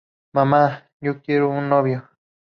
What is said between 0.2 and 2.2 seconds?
Mama...¡Yo quiero un novio!